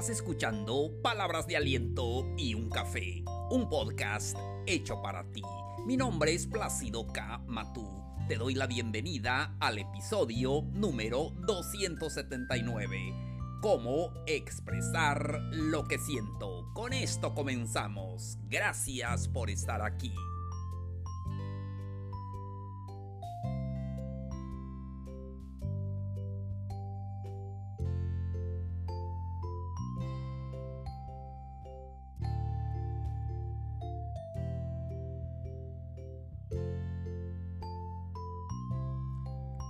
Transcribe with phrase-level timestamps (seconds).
[0.00, 4.34] Estás escuchando Palabras de Aliento y un Café, un podcast
[4.64, 5.42] hecho para ti.
[5.86, 7.42] Mi nombre es Plácido K.
[7.46, 7.86] Matú.
[8.26, 13.14] Te doy la bienvenida al episodio número 279.
[13.60, 16.70] Cómo expresar lo que siento.
[16.72, 18.38] Con esto comenzamos.
[18.48, 20.14] Gracias por estar aquí.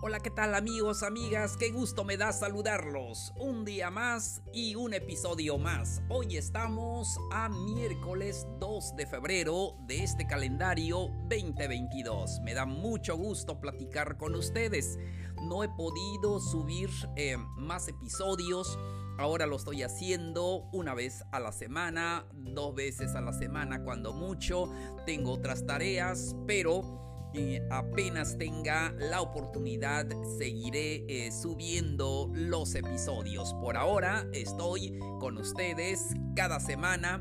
[0.03, 1.59] Hola, ¿qué tal amigos, amigas?
[1.59, 3.35] Qué gusto me da saludarlos.
[3.37, 6.01] Un día más y un episodio más.
[6.09, 12.41] Hoy estamos a miércoles 2 de febrero de este calendario 2022.
[12.41, 14.99] Me da mucho gusto platicar con ustedes.
[15.43, 18.79] No he podido subir eh, más episodios.
[19.19, 24.15] Ahora lo estoy haciendo una vez a la semana, dos veces a la semana cuando
[24.15, 24.73] mucho.
[25.05, 27.10] Tengo otras tareas, pero
[27.71, 30.07] apenas tenga la oportunidad
[30.39, 33.55] seguiré eh, subiendo los episodios.
[33.55, 37.19] Por ahora estoy con ustedes cada semana.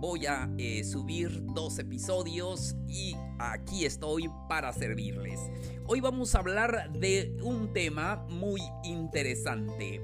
[0.00, 5.38] Voy a eh, subir dos episodios y aquí estoy para servirles.
[5.86, 10.00] Hoy vamos a hablar de un tema muy interesante.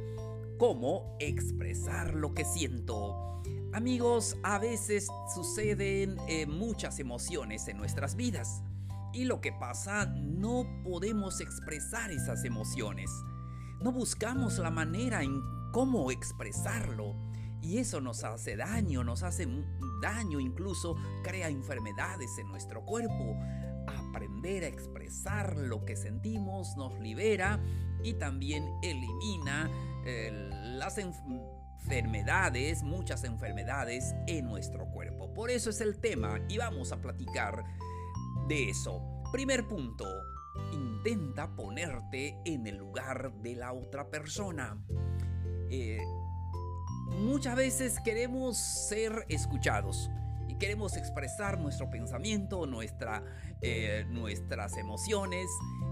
[0.56, 3.42] Cómo expresar lo que siento.
[3.72, 8.62] Amigos, a veces suceden eh, muchas emociones en nuestras vidas.
[9.12, 13.10] Y lo que pasa, no podemos expresar esas emociones.
[13.80, 15.40] No buscamos la manera en
[15.72, 17.16] cómo expresarlo.
[17.60, 19.46] Y eso nos hace daño, nos hace
[20.00, 23.36] daño, incluso crea enfermedades en nuestro cuerpo.
[23.86, 27.60] Aprender a expresar lo que sentimos nos libera
[28.04, 29.70] y también elimina
[30.04, 35.32] eh, las enfermedades, muchas enfermedades en nuestro cuerpo.
[35.34, 37.64] Por eso es el tema y vamos a platicar
[38.48, 39.02] de eso.
[39.30, 40.06] Primer punto,
[40.72, 44.82] intenta ponerte en el lugar de la otra persona.
[45.70, 46.00] Eh,
[47.20, 50.10] muchas veces queremos ser escuchados
[50.48, 53.22] y queremos expresar nuestro pensamiento, nuestra,
[53.60, 55.46] eh, nuestras emociones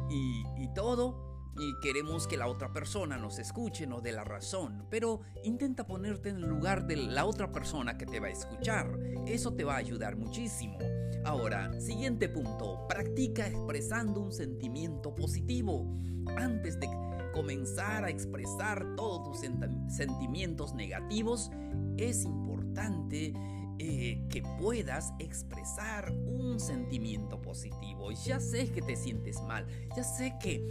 [0.09, 4.87] y, y todo y queremos que la otra persona nos escuche, nos dé la razón,
[4.91, 8.99] pero intenta ponerte en el lugar de la otra persona que te va a escuchar.
[9.27, 10.79] Eso te va a ayudar muchísimo.
[11.25, 15.93] Ahora, siguiente punto, practica expresando un sentimiento positivo.
[16.37, 16.89] Antes de
[17.33, 19.41] comenzar a expresar todos tus
[19.89, 21.51] sentimientos negativos,
[21.97, 23.33] es importante
[23.79, 28.11] eh, que puedas expresar un sentimiento positivo.
[28.13, 29.67] Ya sé que te sientes mal,
[29.97, 30.63] ya sé que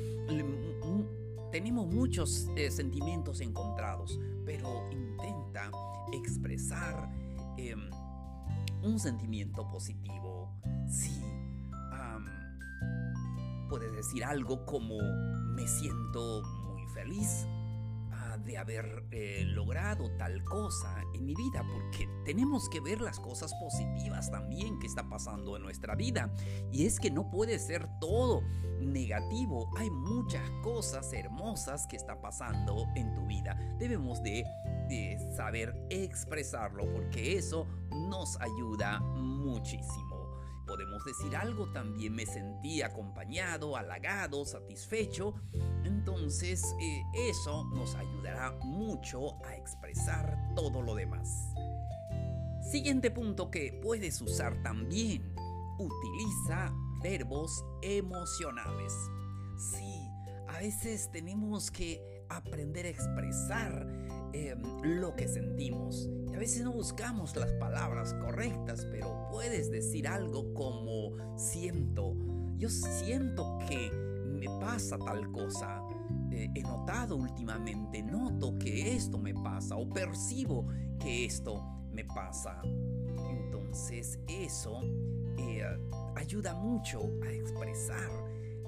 [1.52, 5.72] tenemos muchos eh, sentimientos encontrados, pero intenta
[6.12, 7.10] expresar
[7.58, 7.90] em,
[8.84, 10.52] un sentimiento positivo.
[10.90, 11.22] Sí,
[13.70, 14.96] puedes decir algo como
[15.54, 17.48] me siento muy feliz
[18.38, 23.53] de haber eh, logrado tal cosa en mi vida, porque tenemos que ver las cosas
[23.56, 26.34] positivas también que está pasando en nuestra vida.
[26.72, 28.41] Y es que no puede ser todo
[28.79, 33.57] negativo, hay muchas cosas hermosas que está pasando en tu vida.
[33.79, 34.46] Debemos de,
[34.90, 37.67] de saber expresarlo, porque eso
[38.09, 40.15] nos ayuda muchísimo
[40.66, 45.36] podemos decir algo, también me sentí acompañado, halagado, satisfecho.
[45.84, 51.53] Entonces eh, eso nos ayudará mucho a expresar todo lo demás.
[52.72, 55.36] Siguiente punto que puedes usar también.
[55.78, 58.94] Utiliza verbos emocionales.
[59.58, 60.09] Sí,
[60.47, 63.88] a veces tenemos que aprender a expresar
[64.34, 66.09] em, lo que sentimos.
[66.35, 72.13] A veces no buscamos las palabras correctas, pero puedes decir algo como siento.
[72.57, 75.82] Yo siento que me pasa tal cosa.
[76.32, 80.67] Eh, he notado últimamente, noto que esto me pasa o percibo
[80.99, 82.61] que esto me pasa.
[83.29, 84.81] Entonces eso
[85.38, 85.64] eh,
[86.16, 88.11] ayuda mucho a expresar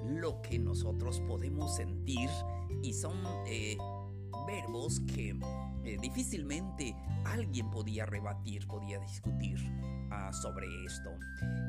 [0.06, 2.30] lo que nosotros podemos sentir
[2.82, 3.76] y son eh,
[4.46, 5.38] verbos que
[5.84, 6.94] eh, difícilmente
[7.24, 9.58] alguien podía rebatir, podía discutir
[10.10, 11.10] ah, sobre esto.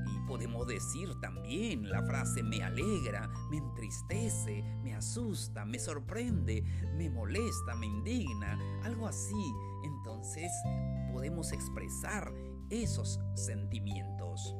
[0.07, 6.63] Y podemos decir también la frase me alegra, me entristece, me asusta, me sorprende,
[6.97, 9.53] me molesta, me indigna, algo así.
[9.83, 10.51] Entonces
[11.11, 12.31] podemos expresar
[12.69, 14.55] esos sentimientos.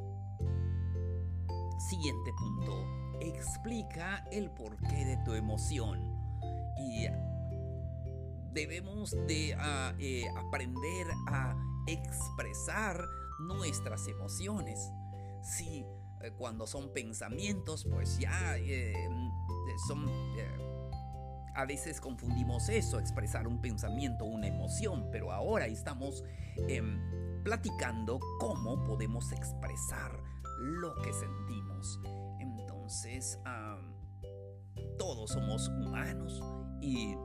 [1.90, 2.86] Siguiente punto.
[3.22, 6.00] Explica el porqué de tu emoción.
[6.78, 7.08] Y
[8.54, 11.56] debemos de ah, eh, aprender a
[11.88, 13.06] expresar
[13.40, 14.92] nuestras emociones.
[15.42, 15.86] Sí,
[16.22, 18.58] eh, cuando son pensamientos, pues ya
[19.88, 20.06] son...
[21.56, 26.24] a veces confundimos eso, expresar un pensamiento, una emoción, pero ahora estamos
[26.68, 27.00] em,
[27.44, 30.12] platicando cómo podemos expresar
[30.60, 32.00] lo que sentimos.
[32.40, 33.40] Entonces,
[34.98, 36.42] todos somos humanos
[36.82, 37.16] y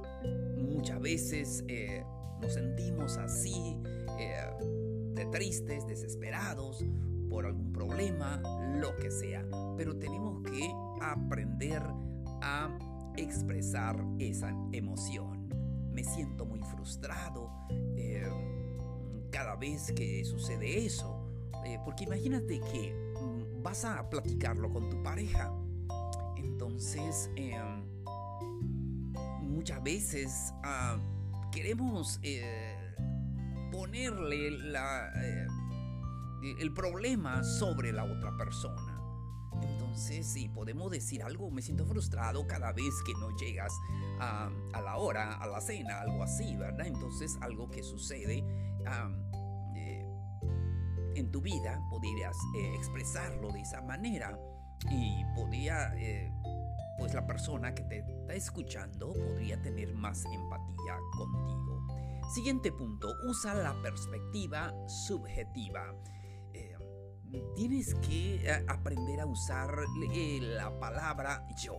[0.56, 2.04] muchas veces eh,
[2.40, 3.80] nos sentimos así,
[4.18, 4.50] eh,
[5.14, 6.84] de tristes, desesperados
[7.28, 8.40] por algún problema,
[8.80, 9.46] lo que sea.
[9.76, 10.70] Pero tenemos que
[11.00, 11.82] aprender
[12.42, 12.76] a
[13.16, 15.48] expresar esa emoción.
[15.92, 17.50] Me siento muy frustrado
[17.96, 18.28] eh,
[19.30, 21.20] cada vez que sucede eso.
[21.84, 25.52] porque imagínate que mm, vas a platicarlo con tu pareja.
[26.36, 27.30] Entonces,
[29.54, 30.98] muchas veces ah,
[31.52, 32.76] queremos eh,
[33.70, 35.46] ponerle eh,
[36.60, 39.00] el problema sobre la otra persona.
[39.62, 43.72] Entonces, si podemos decir algo, me siento frustrado cada vez que no llegas
[44.20, 44.50] a,
[44.82, 46.86] la hora, a la cena, algo así, ¿verdad?
[46.86, 48.44] Entonces, algo que sucede
[49.76, 50.06] eh,
[51.14, 52.36] en tu vida, podrías
[52.76, 54.36] expresarlo de esa manera
[54.90, 55.94] y podría
[57.04, 61.86] pues la persona que te está escuchando podría tener más empatía contigo.
[62.34, 65.94] Siguiente punto, usa la perspectiva subjetiva.
[66.54, 66.78] Eh,
[67.56, 69.68] tienes que eh, aprender a usar
[70.14, 71.76] eh, la palabra yo.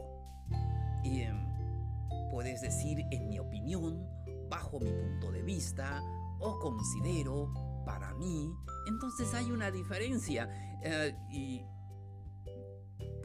[2.29, 4.07] puedes decir en mi opinión,
[4.47, 6.03] bajo mi punto de vista,
[6.39, 7.51] o considero,
[7.83, 8.47] para mí.
[8.85, 10.47] Entonces hay una diferencia.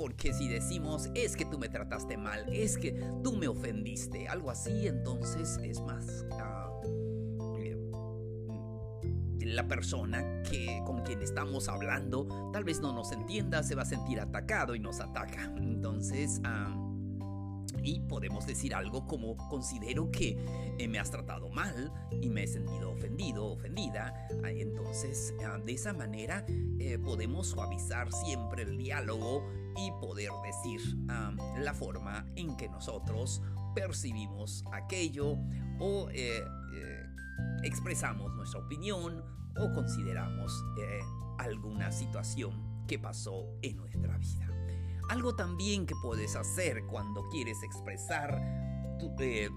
[0.00, 2.93] Porque si decimos, es que tú me trataste mal, es que
[3.23, 6.25] tú me ofendiste, algo así, entonces es más...
[6.32, 6.70] Ah,
[7.58, 7.76] eh,
[9.41, 13.87] la persona que, con quien estamos hablando tal vez no nos entienda, se va a
[13.87, 15.52] sentir atacado y nos ataca.
[15.58, 16.41] Entonces...
[16.44, 16.75] Ah,
[17.82, 20.37] y podemos decir algo como considero que
[20.79, 24.29] eh, me has tratado mal y me he sentido ofendido, ofendida.
[24.43, 26.44] Ah, entonces, de esa manera
[26.79, 29.44] eh, podemos suavizar siempre el diálogo
[29.86, 30.80] y poder decir
[31.58, 33.42] la forma en que nosotros
[33.74, 35.36] percibimos aquello
[35.78, 36.42] o eh,
[37.62, 39.22] expresamos nuestra opinión
[39.56, 40.52] o consideramos
[41.38, 44.48] alguna situación que pasó en nuestra vida.
[45.08, 48.40] Algo también que puedes hacer cuando quieres expresar
[49.18, 49.48] eh,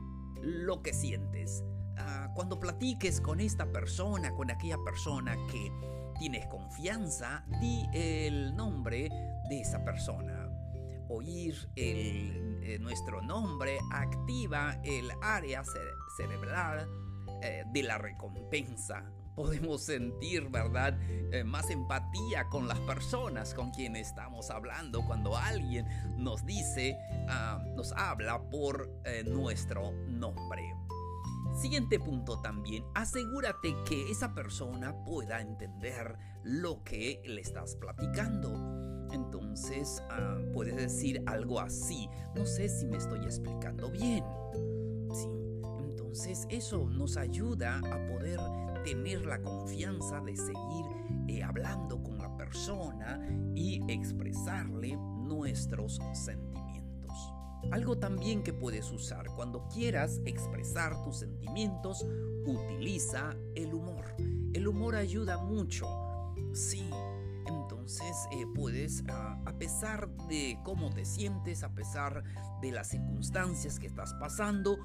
[0.41, 1.63] lo que sientes.
[1.97, 5.71] Ah, cuando platiques con esta persona, con aquella persona que
[6.17, 9.09] tienes confianza, di el nombre
[9.50, 10.50] de esa persona.
[11.10, 15.63] Oír eh, nuestro nombre activa el área
[16.18, 16.88] cerebral
[17.42, 19.04] eh, de la recompensa
[19.36, 20.95] podemos sentir, ¿verdad?
[21.31, 25.88] Eh, más empatía con las personas con quienes estamos hablando cuando alguien
[26.18, 26.95] nos dice,
[27.28, 28.92] ah, nos habla por
[29.25, 30.75] nuestro nombre.
[31.60, 38.72] Siguiente punto también, asegúrate que esa persona pueda entender lo que le estás platicando.
[39.13, 44.23] Entonces ah, puedes decir algo así, no sé si me estoy explicando bien.
[45.14, 45.30] Sí,
[45.80, 48.40] entonces eso nos ayuda a poder
[48.83, 50.85] tener la confianza de seguir
[51.28, 53.19] eh, hablando con la persona
[53.56, 57.33] y expresarle nuestros sentimientos.
[57.71, 62.06] Algo también que puedes usar cuando quieras expresar tus sentimientos,
[62.45, 64.06] utiliza el humor.
[64.54, 65.87] El humor ayuda mucho.
[66.54, 66.90] Sí,
[67.45, 72.23] entonces eh, puedes, ah, a pesar de cómo te sientes, a pesar
[72.62, 74.78] de las circunstancias que estás pasando,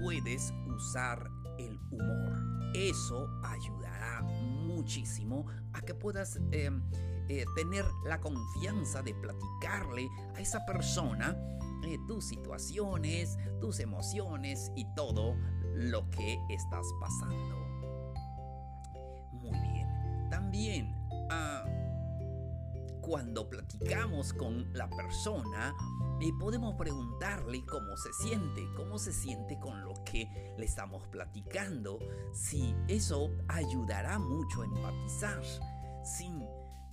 [0.00, 6.82] puedes usar el humor eso ayudará muchísimo a que puedas em,
[7.28, 11.36] eh, tener la confianza de platicarle a esa persona
[11.84, 15.36] eh, tus situaciones, tus emociones y todo
[15.74, 17.56] lo que estás pasando.
[19.32, 20.28] Muy bien.
[20.30, 20.94] También
[21.30, 21.64] ah,
[23.06, 25.74] cuando platicamos con la persona,
[26.20, 31.98] y podemos preguntarle cómo se siente, cómo se siente con lo que le estamos platicando.
[32.32, 35.42] Sí, eso ayudará mucho a empatizar.
[36.02, 36.32] Sí,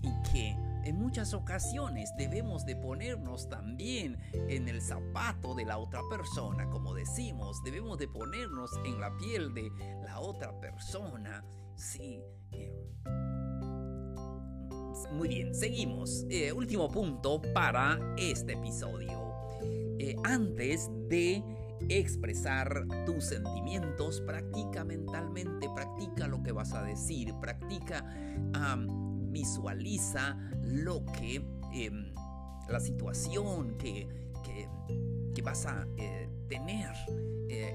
[0.02, 0.50] y que
[0.84, 6.94] en muchas ocasiones debemos de ponernos también en el zapato de la otra persona, como
[6.94, 9.72] decimos, debemos de ponernos en la piel de
[10.04, 11.44] la otra persona.
[11.76, 12.22] Sí.
[12.52, 12.72] Eh,
[15.12, 16.26] muy bien, seguimos.
[16.30, 19.34] Eh, último punto para este episodio.
[20.00, 21.44] Eh, antes de
[21.90, 28.06] expresar tus sentimientos, practica mentalmente, practica lo que vas a decir, practica,
[29.32, 32.14] visualiza lo que, em,
[32.70, 34.08] la situación que,
[34.44, 36.90] que, vas a eh, tener.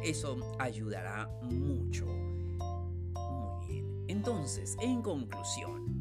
[0.02, 2.06] Eso ayudará mucho.
[2.06, 4.04] Muy bien.
[4.08, 5.97] Entonces, en conclusión,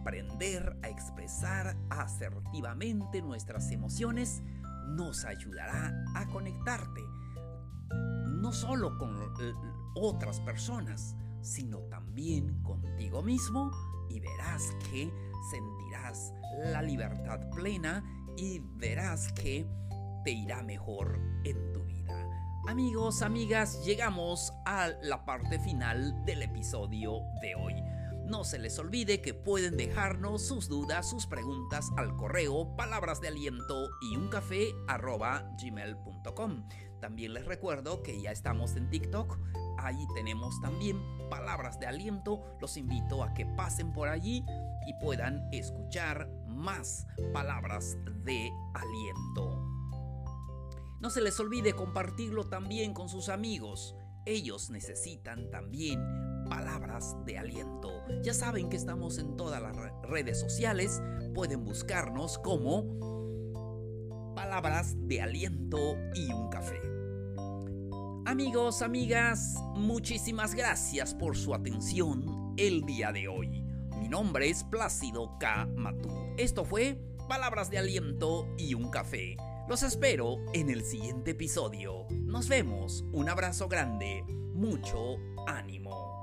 [0.00, 4.42] aprender a expresar asertivamente nuestras emociones
[4.88, 7.02] nos ayudará a conectarte
[8.40, 9.18] no solo con
[9.94, 13.70] otras personas, sino también contigo mismo
[14.08, 15.12] y verás que
[15.50, 16.32] sentirás
[16.72, 18.02] la libertad plena
[18.38, 19.66] y verás que
[20.24, 22.26] te irá mejor en tu vida.
[22.66, 27.99] Amigos, amigas, llegamos a la parte final del episodio de hoy.
[28.30, 33.26] No se les olvide que pueden dejarnos sus dudas, sus preguntas al correo palabras de
[33.26, 34.68] aliento y un café.
[37.00, 39.36] También les recuerdo que ya estamos en TikTok.
[39.78, 42.40] Ahí tenemos también palabras de aliento.
[42.60, 44.44] Los invito a que pasen por allí
[44.86, 49.66] y puedan escuchar más palabras de aliento.
[51.00, 53.96] No se les olvide compartirlo también con sus amigos.
[54.24, 56.19] Ellos necesitan también
[56.50, 58.02] palabras de aliento.
[58.22, 61.00] Ya saben que estamos en todas las redes sociales.
[61.32, 62.84] Pueden buscarnos como
[64.34, 66.80] palabras de aliento y un café.
[68.26, 73.62] Amigos, amigas, muchísimas gracias por su atención el día de hoy.
[73.98, 75.66] Mi nombre es Plácido K.
[75.76, 76.10] Matú.
[76.36, 79.36] Esto fue Palabras de Aliento y un Café.
[79.68, 82.06] Los espero en el siguiente episodio.
[82.10, 83.04] Nos vemos.
[83.12, 84.24] Un abrazo grande.
[84.26, 85.16] Mucho
[85.46, 86.19] ánimo.